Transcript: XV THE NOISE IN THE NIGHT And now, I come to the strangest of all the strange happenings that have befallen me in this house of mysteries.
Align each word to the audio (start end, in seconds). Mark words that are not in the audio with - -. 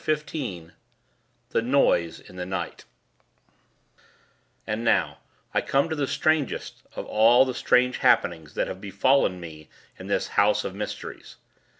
XV 0.03 0.23
THE 1.51 1.61
NOISE 1.61 2.21
IN 2.21 2.35
THE 2.35 2.45
NIGHT 2.47 2.85
And 4.65 4.83
now, 4.83 5.19
I 5.53 5.61
come 5.61 5.89
to 5.89 5.95
the 5.95 6.07
strangest 6.07 6.81
of 6.95 7.05
all 7.05 7.45
the 7.45 7.53
strange 7.53 7.97
happenings 7.99 8.55
that 8.55 8.65
have 8.67 8.81
befallen 8.81 9.39
me 9.39 9.69
in 9.99 10.07
this 10.07 10.29
house 10.29 10.63
of 10.65 10.73
mysteries. 10.73 11.35